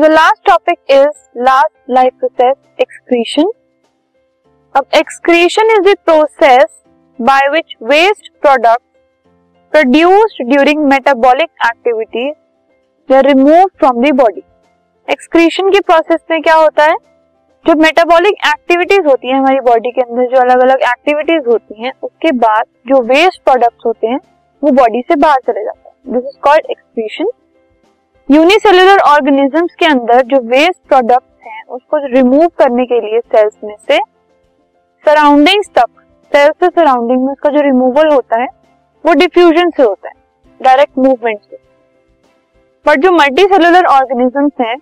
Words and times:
The 0.00 0.10
last 0.10 0.46
topic 0.46 0.78
is 0.90 1.42
last 1.42 1.72
life 1.90 2.12
process 2.18 2.56
excretion 2.80 3.50
अब 4.74 4.86
excretion 4.94 5.70
is 5.70 5.80
the 5.80 5.96
process 6.04 6.66
by 7.20 7.48
which 7.48 7.74
waste 7.82 8.32
product 8.42 8.82
produced 9.72 10.42
during 10.50 10.84
metabolic 10.84 11.50
activities 11.66 13.14
remove 13.26 13.66
from 13.78 14.02
the 14.02 14.12
body 14.14 14.42
excretion 15.08 15.70
की 15.70 15.80
process 15.80 16.20
में 16.30 16.42
क्या 16.42 16.54
होता 16.54 16.84
है? 16.84 16.96
जो 17.66 17.74
metabolic 17.74 18.34
activities 18.46 19.06
होती 19.06 19.28
है 19.28 19.36
हमारी 19.36 19.60
बॉडी 19.60 19.90
के 19.90 20.00
अंदर, 20.00 20.26
जो 20.26 20.40
अलग 20.40 20.62
अलग 20.62 20.82
एक्टिविटीज़ 20.82 21.48
होती 21.48 21.82
हैं, 21.82 21.92
उसके 22.02 22.32
बाद 22.32 22.64
जो 22.86 23.02
वेस्ट 23.02 23.42
प्रोडक्ट्स 23.42 23.86
होते 23.86 24.06
हैं, 24.06 24.18
वो 24.62 24.70
बॉडी 24.70 25.00
से 25.00 25.16
बाहर 25.16 25.38
चले 25.46 25.64
जाते 25.64 25.88
हैं। 25.88 26.14
This 26.14 26.24
is 26.24 26.38
called 26.40 26.70
excretion 26.70 27.30
unicellular 28.30 28.98
organisms 28.98 29.74
के 29.74 29.86
अंदर 29.86 30.20
जो 30.22 30.38
वेस्ट 30.40 30.78
प्रोडक्ट्स 30.88 31.46
हैं, 31.46 31.62
उसको 31.64 31.96
रिमूव 32.06 32.46
करने 32.58 32.84
के 32.86 33.00
लिए 33.00 33.20
सेल्स 33.20 33.52
में 33.64 33.74
से 33.90 33.98
सराउंडिंग्स 35.04 35.68
तक 35.68 35.86
सेल्स 36.32 36.54
से 36.60 36.68
सराउंडिंग 36.68 37.24
में 37.24 37.32
उसका 37.32 37.50
जो 37.50 37.60
रिमूवल 37.60 38.12
होता 38.12 38.40
है, 38.40 38.46
वो 39.04 39.14
डिफ्यूजन 39.14 39.70
से 39.70 39.82
होता 39.82 40.08
है 40.08 40.14
डायरेक्ट 40.60 40.98
मूवमेंट 40.98 41.40
से। 41.40 41.58
बट 42.86 43.00
जो 43.00 43.12
मल्टी 43.12 43.42
सेलुलर 43.44 43.86
ऑर्गेनिजम्स 43.86 44.52
हैं, 44.60 44.76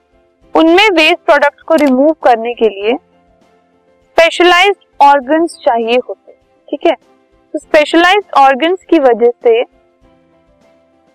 उनमें 0.55 0.89
वेस्ट 0.91 1.19
प्रोडक्ट्स 1.27 1.63
को 1.63 1.75
रिमूव 1.75 2.13
करने 2.23 2.55
के 2.55 2.69
लिए 2.69 2.97
स्पेशलाइज्ड 2.97 4.85
ऑर्गन्स 5.01 5.57
चाहिए 5.63 5.97
होते 5.97 6.33
हैं, 6.33 6.39
ठीक 6.69 6.87
है? 6.87 6.93
तो 6.93 7.59
स्पेशलाइज्ड 7.59 8.39
ऑर्गन्स 8.39 8.85
की 8.85 8.99
वजह 8.99 9.31
से 9.45 9.63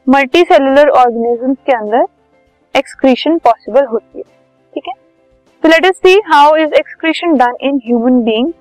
मल्टी 0.08 0.44
सेलुलर 0.44 0.90
ऑर्गेनिजम्स 0.90 1.58
के 1.66 1.72
अंदर 1.72 2.06
एक्सक्रीशन 2.74 3.38
पॉसिबल 3.38 3.86
होती 3.86 4.18
है, 4.18 4.24
ठीक 4.74 4.84
है? 4.88 4.94
तो 5.64 5.70
let 5.70 5.86
us 5.86 5.98
see 5.98 6.20
how 6.26 6.56
is 6.56 6.74
excretion 6.74 7.38
done 7.38 7.56
in 7.62 7.80
human 7.86 8.22
being 8.24 8.52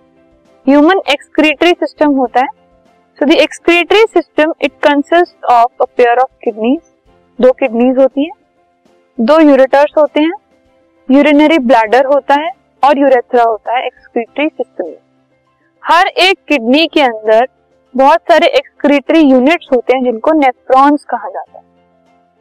human 0.67 1.01
excretory 1.11 1.73
system 1.73 2.15
होता 2.15 2.41
है। 2.41 2.49
So 3.19 3.27
the 3.27 3.33
excretory 3.41 4.05
system 4.09 4.53
it 4.63 4.73
consist 4.83 5.45
of 5.47 5.83
a 5.83 5.87
pair 5.97 6.19
of 6.19 6.31
kidneys 6.45 6.81
दो 7.39 7.53
किडनीज 7.53 7.99
होती 7.99 8.25
हैं, 8.25 8.33
दो 9.19 9.39
यूरेटर्स 9.41 9.93
होते 9.99 10.21
हैं 10.21 10.33
यूरिनरी 11.09 11.59
ब्लैडर 11.61 12.07
होता 12.07 12.35
है 12.35 12.51
और 12.83 12.99
यूरेथ्रा 12.99 13.43
होता 13.43 13.77
है 13.77 13.87
एक्सक्रीटरी 13.87 14.49
सिस्टम 14.49 14.85
में। 14.85 14.97
हर 15.83 16.07
एक 16.07 16.39
किडनी 16.49 16.87
के 16.87 17.01
अंदर 17.01 17.47
बहुत 17.95 18.21
सारे 18.31 18.47
एक्सक्रीटरी 18.49 19.21
यूनिट्स 19.21 19.69
होते 19.73 19.97
हैं 19.97 20.05
जिनको 20.05 20.33
नेफ्रॉन्स 20.33 21.05
कहा 21.05 21.29
जाता 21.29 21.59
है। 21.59 21.62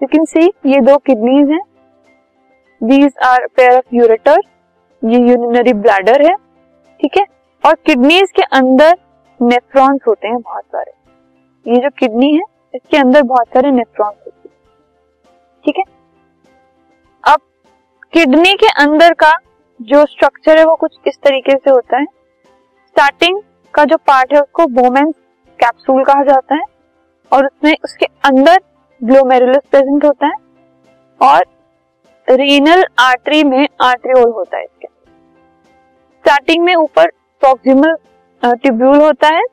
यू 0.01 0.07
कैन 0.07 0.23
सी 0.25 0.45
ये 0.65 0.79
दो 0.81 0.95
किडनीज 0.97 1.49
हैं। 1.49 1.61
These 2.81 3.17
are 3.25 3.45
pair 3.47 3.75
of 3.77 3.95
ureter 3.95 4.39
ये 5.01 5.19
यूरिनरी 5.19 5.73
ब्लैडर 5.73 6.21
है, 6.21 6.33
ठीक 6.99 7.17
है? 7.17 7.25
और 7.63 7.75
किडनीज 7.85 8.31
के 8.31 8.41
अंदर 8.57 8.95
नेफ्रॉन्स 9.39 10.07
होते 10.07 10.27
हैं 10.27 10.37
बहुत 10.37 10.63
सारे। 10.65 10.91
ये 11.65 11.81
जो 11.81 11.89
किडनी 11.89 12.33
है, 12.35 12.41
इसके 12.73 12.97
अंदर 12.97 13.23
बहुत 13.23 13.47
सारे 13.47 13.71
नेफ्रॉन्स 13.71 14.17
होते 14.17 14.49
हैं, 14.49 14.55
ठीक 15.65 15.77
है? 15.77 15.83
अब 17.23 17.41
किडनी 18.13 18.53
के 18.55 18.69
अंदर 18.83 19.13
का 19.13 19.31
जो 19.79 20.05
स्ट्रक्चर 20.05 20.57
है, 20.57 20.65
वो 20.65 20.75
कुछ 20.75 20.97
इस 21.07 21.19
तरीके 21.23 21.55
से 21.55 21.69
होता 21.69 21.97
है। 21.97 22.05
स्टार्टिंग 22.05 23.41
का 23.73 23.85
जो 23.85 23.97
पार्ट 23.97 24.33
है, 24.33 24.41
उसको 24.41 24.65
बोमेंस 24.71 25.13
कैप्सूल 25.59 26.03
कहा 26.03 26.23
जाता 26.23 26.55
है, 26.55 26.63
और 27.31 27.45
उसमें 27.45 27.73
उसके 27.83 28.05
अंदर 28.25 28.59
ग्लोमेरुलस 29.01 29.61
प्रेजेंट 29.71 30.05
होता 30.05 30.27
है 30.27 30.33
और 31.21 31.45
रीनल 32.27 32.83
आर्टरी 32.99 33.43
में 33.43 33.67
आर्ट्रियोल 33.81 34.31
होता 34.31 34.57
है 34.57 34.63
इसके। 34.63 34.87
स्टार्टिंग 34.87 36.63
में 36.65 36.73
ऊपर 36.75 37.07
प्रॉक्सिमल 37.41 37.95
ट्यूब्यूल 38.43 39.01
होता 39.01 39.27
है 39.27 39.43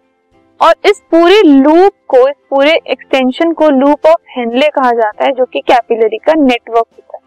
और 0.60 0.75
इस 0.86 1.00
पूरे 1.10 1.42
लूप 1.42 1.92
को, 2.09 2.28
इस 2.28 2.36
पूरे 2.50 2.72
एक्सटेंशन 2.86 3.53
को 3.53 3.69
लूप 3.70 4.06
ऑफ़ 4.06 4.20
हेनले 4.31 4.69
कहा 4.69 4.91
जाता 4.92 5.25
है, 5.25 5.32
जो 5.32 5.44
कि 5.44 5.60
कैपिलरी 5.60 6.19
का 6.19 6.34
नेटवर्क 6.36 6.86
होता 6.88 7.19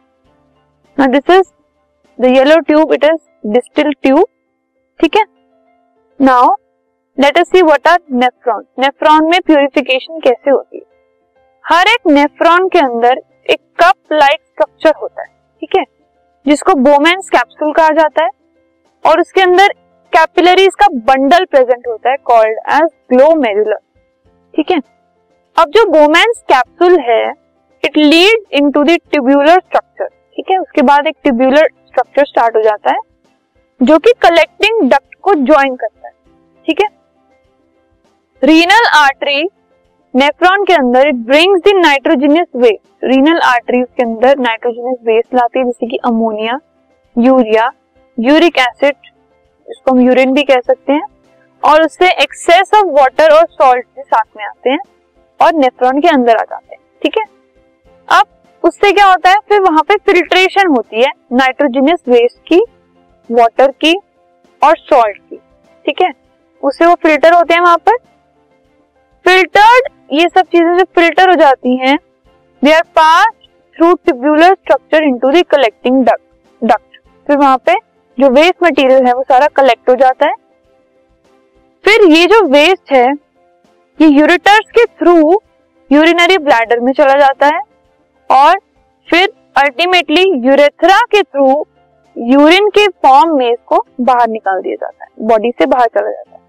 है। 0.97 1.07
This 1.11 1.29
is 1.29 1.51
the 2.19 2.25
yellow 2.27 2.59
tube 2.61 2.93
it 2.93 3.03
is 3.03 3.19
distal 3.47 3.91
tube 3.93 4.23
ठीक 4.99 5.15
है? 5.17 5.23
Now 6.19 6.55
let 7.17 7.37
us 7.37 7.49
see 7.49 7.61
what 7.61 7.87
are 7.87 7.99
nephron 8.13 8.63
nephron 8.79 9.29
में 9.29 9.39
प्यूरिफिकेशन 9.41 10.19
कैसे 10.19 10.51
होती 10.51 10.77
है? 10.77 10.83
हर 11.71 11.87
एक 11.87 12.07
नेफ्रॉन 12.07 12.67
के 12.69 12.79
अंदर 12.79 13.19
एक 13.49 13.59
कप 13.81 14.13
लाइक 14.13 14.39
स्ट्रक्चर 14.41 14.93
होता 15.01 15.21
है, 15.21 15.27
ठीक 15.61 15.75
है? 15.77 15.83
जिसको 16.45 16.73
बोमेंस 16.77 17.29
कैप्सूल 17.29 17.71
कहा 17.73 17.89
जाता 17.89 18.23
है 18.23 18.29
और 19.03 19.19
उसके 19.21 19.41
अंदर 19.41 19.73
कैपिलरीज 20.13 20.75
का 20.75 20.87
बंडल 21.05 21.45
प्रेजेंट 21.45 21.87
होता 21.87 22.09
है 22.09 22.17
कॉल्ड 22.23 22.57
एज 22.73 22.89
ग्लोमेरुलर 23.13 23.77
ठीक 24.53 24.71
है? 24.71 24.79
अब 25.57 25.69
जो 25.69 25.85
बोमेंस 25.91 26.41
कैप्सूल 26.49 26.99
है 27.01 27.23
it 27.83 27.97
lead 27.97 28.43
in 28.53 28.69
to 28.71 28.83
tubular 28.83 29.59
structure 29.59 30.07
ठीक 30.07 30.51
है? 30.51 30.57
उसके 30.57 30.81
बाद 30.81 31.07
एक 31.07 31.15
ट्यूब्यूलर 31.23 31.69
स्ट्रक्चर 31.87 32.25
स्टार्ट 32.25 32.55
हो 32.55 32.61
जाता 32.61 32.91
है, 32.91 32.99
जो 33.81 33.97
कि 33.99 34.13
कलेक्टिंग 34.21 34.89
डक्ट 34.89 35.15
को 35.21 35.33
ज्वाइन 35.45 35.75
करता 35.75 36.07
है, 36.07 36.13
ठीक 36.67 36.81
है? 36.81 36.89
रीनल 38.41 38.87
आर्टरी 38.95 39.49
नेफ्रॉन 40.13 40.63
के 40.65 40.73
अंदर 40.73 41.07
it 41.07 41.15
brings 41.27 41.61
the 41.61 41.73
nitrogenous 41.75 42.47
waste 42.55 43.05
renal 43.05 43.39
arteries 43.41 43.85
के 43.87 44.03
अंदर 44.03 44.39
नाइट्रोजनियस 44.39 44.97
वेस्ट 45.03 45.35
लाती 45.35 45.59
है, 45.59 45.65
जैसे 45.65 45.87
कि 45.87 45.97
अमोनिया 46.05 46.59
यूरिया 47.15 47.71
यूरिक 48.17 48.57
एसिड 48.59 48.95
इसको 49.67 49.91
हम 49.91 50.01
यूरिन 50.01 50.33
भी 50.33 50.43
कह 50.43 50.59
सकते 50.61 50.93
हैं, 50.93 51.05
और 51.63 51.83
उससे 51.83 52.09
एक्सेस 52.23 52.71
ऑफ़ 52.75 52.87
वाटर 52.99 53.33
और 53.33 53.45
सॉल्ट 53.51 53.85
भी 53.87 54.01
साथ 54.03 54.37
में 54.37 54.43
आते 54.45 54.69
हैं 54.69 54.79
और 55.39 55.53
नेफ्रॉन 55.55 56.01
के 56.01 56.07
अंदर 56.07 56.35
आ 56.35 56.43
जाते 56.43 56.75
हैं, 56.75 56.81
ठीक 57.03 57.17
है? 57.17 57.23
अब 58.09 58.25
उससे 58.63 58.91
क्या 58.91 59.05
होता 59.05 59.29
है, 59.29 59.37
फिर 59.49 59.61
वहाँ 59.61 59.83
पे 59.83 59.95
फिल्ट्रेशन 60.05 60.67
होती 60.67 61.03
है 61.03 61.11
नाइट्रोजनियस 61.33 62.03
वेस्ट 62.09 62.37
की 62.47 62.61
वाटर 63.29 63.71
की 63.81 63.95
और 64.61 64.77
सॉल्ट 64.79 65.17
की, 65.19 65.37
ठीक 65.85 66.01
है? 66.01 66.11
उससे 66.63 66.85
वो 66.85 66.95
फ़िल्टर 66.97 67.33
होते 67.33 67.53
हैं 67.53 67.61
वहाँ 67.61 67.77
पर। 67.79 67.97
फिल्टर्ड 69.25 69.89
ये 70.11 70.27
सब 70.27 70.45
चीज़ें 70.45 70.77
जो 70.77 70.83
फ़िल्टर 70.95 71.29
हो 71.29 71.35
जाती 71.35 71.75
हैं। 71.77 71.97
They 72.61 72.71
are 72.73 72.81
pass 72.95 73.27
through 73.77 73.93
tubular 73.95 74.53
structure 74.53 75.03
into 75.03 75.29
the 75.31 75.43
collecting 75.51 76.03
duct 76.05 76.23
duct 76.61 76.99
फिर 77.27 77.37
वहाँ 77.37 77.57
पे 77.65 77.75
जो 78.17 78.29
वेस्ट 78.31 78.63
मटेरियल 78.63 79.05
है, 79.05 79.13
वो 79.13 79.23
सारा 79.23 79.47
कलेक्ट 79.55 79.89
हो 79.89 79.95
जाता 79.95 80.27
है। 80.27 80.33
फिर 81.83 82.03
ये 82.11 82.25
जो 82.27 82.41
वेस्ट 82.47 82.91
है, 82.91 83.07
ये 83.99 84.07
यूरिटर्स 84.09 84.71
के 84.71 84.85
थ्रू 84.85 85.41
यूरिनरी 85.91 86.37
ब्लैडर 86.39 86.79
में 86.79 86.91
चला 86.93 87.15
जाता 87.19 87.47
है 87.47 87.61
और 88.29 88.59
फिर 89.09 89.31
अल्टीमेटली 89.57 90.23
यूरेथ्रा 90.47 90.99
के 91.11 91.21
थ्रू 91.23 91.47
यूरिन 92.15 92.69
के 92.69 92.87
फॉर्म 93.03 93.37
में 93.37 93.49
इसको 93.51 93.85
बाहर 94.01 94.29
निकाल 94.29 94.61
दिया 94.61 94.75
जाता 94.75 95.03
है 95.03 95.27
बॉडी 95.27 95.51
से 95.51 95.65
बाहर 95.65 95.87
चला 95.87 96.09
जाता 96.09 96.35
है। 96.35 96.40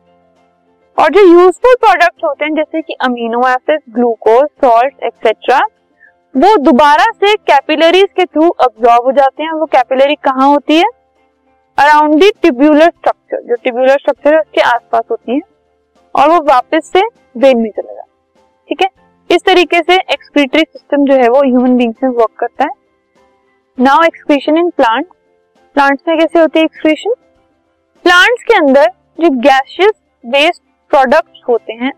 और 0.98 1.08
जो 1.10 1.20
यूजफुल 1.20 1.74
प्रोडक्ट 1.74 2.24
होते 2.24 2.44
हैं, 2.44 2.54
जैसे 2.54 2.82
कि 2.82 2.92
amino 2.92 3.48
acid 3.48 3.80
glucose 3.90 4.48
salt 4.64 5.02
etcetera 5.02 5.60
वो 6.36 6.56
दोबारा 6.56 7.04
से 7.04 7.34
कैपिलरीज 7.34 8.06
के 8.16 8.24
थ्रू 8.24 8.48
अब्जॉर्ब 8.48 9.04
हो 9.04 9.12
जाते 9.12 9.42
हैं। 9.42 9.52
वो 9.52 9.66
कैपिलरी 9.66 10.14
कहाँ 10.14 10.48
होती 10.48 10.76
है? 10.76 10.84
अराउंड 11.78 12.14
दी 12.20 12.30
ट्यूब्यूलर 12.30 12.88
स्ट्रक्चर 12.90 13.42
जो 13.42 13.54
ट्यूब्यूलर 13.54 13.98
स्ट्रक्चर 13.98 14.34
है, 14.34 14.40
उसके 14.40 14.60
आसपास 14.60 15.02
होती 15.10 15.34
है। 15.34 15.40
और 16.14 16.28
वो 16.28 16.40
वापस 16.44 16.90
से 16.92 17.00
वेन 17.36 17.58
में 17.58 17.70
चला 17.70 17.94
जाता 17.94 18.00
है। 18.00 18.38
ठीक 18.68 18.82
है? 18.82 18.88
इस 19.30 19.44
तरीके 19.46 19.78
से 19.78 19.94
एक्सक्रीटरी 19.94 20.60
सिस्टम 20.60 21.04
जो 21.04 21.14
है, 21.14 21.28
वो 21.28 21.42
ह्यूमन 21.44 21.76
बींग्स 21.76 21.96
में 22.02 22.10
वर्क 22.10 22.38
करता 22.38 22.64
है। 22.64 22.70
Now 23.80 24.02
excretion 24.02 24.56
in 24.56 24.70
plant 24.70 25.06
plants 25.74 26.02
में 26.08 26.18
कैसे 26.18 26.40
होती 26.40 26.58
है 26.58 26.64
एक्सक्रीशन 26.64 27.14
प्लांट्स 28.04 28.42
के 28.42 28.54
अंदर 28.54 28.86
जो 29.20 29.30
गैसियस 29.30 29.92
वेस्ट 30.26 30.62
प्रोडक्ट्स 30.92 31.40
होते 31.48 31.72
हैं, 31.74 31.92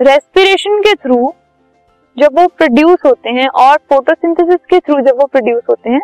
रेस्पिरेशन 0.00 0.80
के 0.80 0.94
थ्रू 0.96 1.32
जब 2.16 2.38
वो 2.38 2.46
प्रोड्यूस 2.58 2.98
होते 3.06 3.30
हैं 3.32 3.48
और 3.60 3.76
फोटोसिंथेसिस 3.90 4.60
के 4.70 4.78
थ्रू 4.80 5.00
जब 5.02 5.20
वो 5.20 5.26
प्रोड्यूस 5.26 5.62
होते 5.70 5.90
हैं 5.90 6.00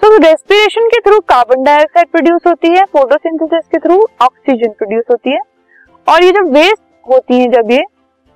तो 0.00 0.16
रेस्पिरेशन 0.18 0.88
के 0.88 1.00
थ्रू 1.00 1.18
कार्बन 1.28 1.62
डाइऑक्साइड 1.64 2.10
प्रोड्यूस 2.10 2.46
होती 2.46 2.68
है 2.68 2.84
फोटोसिंथेसिस 2.92 3.66
के 3.66 3.78
थ्रू 3.78 3.96
ऑक्सीजन 4.22 4.72
प्रोड्यूस 4.78 5.04
होती 5.10 5.32
है 5.32 5.40
और 6.06 6.24
ये 6.24 6.30
जो 6.30 6.42
वेस्ट 6.52 6.82
होती 7.06 7.40
है 7.40 7.46
जब 7.50 7.70
ये 7.70 7.82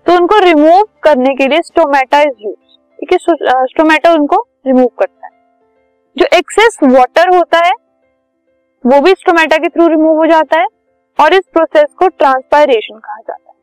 तो 0.07 0.17
उनको 0.17 0.39
रिमूव 0.41 0.83
करने 1.03 1.35
के 1.35 1.47
लिए 1.49 1.63
स्टोमेटा 1.63 2.21
इज़ 2.23 2.45
यूज़ 2.45 2.77
ठीक 2.99 3.13
है 3.13 3.19
स्टोमेटा 3.67 4.13
उनको 4.15 4.37
रिमूव 4.67 4.87
करता 4.99 5.27
है। 5.27 5.33
जो 6.17 6.27
एक्सेस 6.37 6.79
वाटर 6.85 7.35
होता 7.37 7.59
है, 7.65 7.73
वो 8.85 9.01
भी 9.01 9.11
स्टोमेटा 9.13 9.57
के 9.57 9.69
थ्रू 9.69 9.87
रिमूव 9.89 10.19
हो 10.19 10.27
जाता 10.27 10.59
है 10.59 10.67
और 11.19 11.35
इस 11.35 11.45
प्रोसेस 11.53 11.95
को 11.99 12.09
ट्रांसपायरेशन 12.09 12.99
कहा 12.99 13.19
जाता 13.19 13.51
है। 13.51 13.55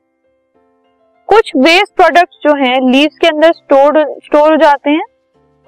कुछ 1.30 1.52
वेस्ट 1.58 1.96
प्रोडक्ट्स 1.96 2.38
जो 2.44 2.54
हैं 2.56 2.76
लीव्स 2.92 3.18
के 3.18 3.28
अंदर 3.28 3.52
स्टोर 3.52 4.00
स्टोर 4.20 4.52
हो 4.52 4.58
जाते 4.58 4.90
हैं 4.90 5.04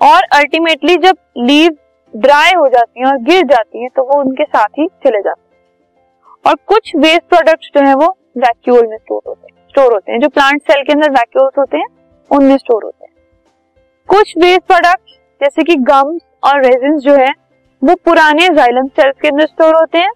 और 0.01 0.23
अल्टीमेटली 0.33 0.95
जब 0.97 1.17
लीव 1.37 1.77
ड्राई 2.13 2.51
हो 2.51 2.67
जाती 2.67 2.99
हैं 2.99 3.07
और 3.07 3.17
गिर 3.17 3.45
जाती 3.45 3.81
हैं 3.81 3.89
तो 3.95 4.03
वो 4.03 4.19
उनके 4.21 4.43
साथ 4.43 4.79
ही 4.79 4.87
चले 4.87 5.21
जाते 5.21 5.41
हैं। 5.41 6.43
और 6.45 6.55
कुछ 6.67 6.95
वेस्ट 6.95 7.23
प्रोडक्ट्स 7.23 7.69
जो 7.77 7.85
है, 7.87 7.93
वो 7.95 8.07
वैक्यूल 8.37 8.87
में 8.87 8.97
स्टोर 8.97 9.21
होते 9.27 9.47
हैं 9.47 9.69
स्टोर 9.69 9.93
होते 9.93 10.11
हैं। 10.11 10.19
जो 10.19 10.29
प्लांट 10.29 10.61
सेल 10.61 10.83
के 10.83 10.93
अंदर 10.93 11.11
वैक्यूल्स 11.11 11.57
होते 11.59 11.77
हैं, 11.77 11.87
उनमें 12.31 12.57
स्टोर 12.57 12.83
होते 12.83 13.05
हैं। 13.05 13.13
कुछ 14.09 14.33
वेस्ट 14.37 14.61
प्रोडक्ट्स 14.61 15.17
जैसे 15.41 15.63
कि 15.63 15.75
गम्स 15.75 16.21
और 16.43 16.63
रेजिन 16.65 16.97
जो 16.97 17.15
है, 17.15 17.31
वो 17.81 17.95
पुराने 17.95 18.47
जाइलम 18.49 18.87
सेल्स 18.87 19.15
के 19.21 19.27
अंदर 19.27 19.45
स्टोर 19.45 19.75
होते 19.75 19.97
हैं 19.97 20.11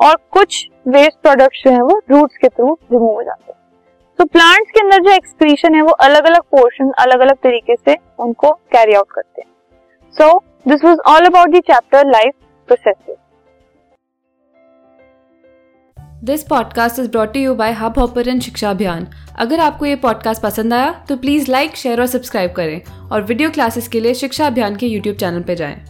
और 0.00 0.16
कुछ 0.30 0.66
वेस्ट 0.86 1.18
प्रोडक्ट्स 1.22 1.62
जो 1.64 1.70
है 1.70 1.80
वो 1.82 2.00
रूट्स 2.10 2.36
के 2.36 2.48
थ्रू 2.48 2.72
रिमूव 2.92 3.14
हो 3.14 3.22
जाते 3.22 3.52
हैं। 3.52 3.58
तो 4.18 4.24
प्लांट्स 4.26 4.70
के 4.70 4.80
अंदर 4.80 5.02
जो 5.02 5.10
एक्सक्रीशन 5.10 5.74
है 5.74 5.82
वो 5.82 5.92
अलग 6.04 6.24
अलग 6.26 6.42
पोर्शन 6.50 6.90
अलग 6.98 7.20
अलग 7.20 7.36
तरीके 7.42 7.74
से 7.76 7.96
उनको 8.18 8.52
कैरी 8.72 8.94
आउट 8.94 9.12
करते 9.12 9.42
हैं। 9.42 9.48
So 10.14 10.38
this 10.68 10.84
was 10.84 11.00
all 11.08 11.26
about 11.26 11.50
the 11.50 11.60
chapter 11.62 12.10
life 12.10 12.34
processes 12.68 13.16
this 16.24 16.42
podcast 16.42 16.98
is 16.98 17.10
brought 17.10 17.36
you 17.36 17.54
by 17.54 17.72
Hubhopper 17.98 18.28
and 18.28 18.40
Shiksha 18.42 18.70
Abhiyan 18.70 19.06
अगर 19.38 19.60
आपको 19.60 19.86
ये 19.86 19.96
पॉडकास्ट 19.96 20.42
पसंद 20.42 20.74
आया 20.74 20.90
तो 21.08 21.16
प्लीज़ 21.16 21.50
लाइक 21.50 21.76
शेयर 21.76 22.00
और 22.00 22.06
सब्सक्राइब 22.06 22.52
करें। 22.52 22.80
और 23.12 23.22
वीडियो 23.22 23.50
क्लासेस 23.50 23.88
के 23.88 24.00
लिए 24.00 24.14
शिक्षा 24.14 24.46
अभियान 24.46 24.76
के 24.76 24.86
यूट्यूब 24.86 25.16
चैनल 25.16 25.42
पर 25.42 25.54
जाएँ। 25.54 25.89